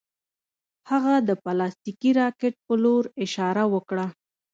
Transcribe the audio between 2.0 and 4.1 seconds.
راکټ په لور اشاره وکړه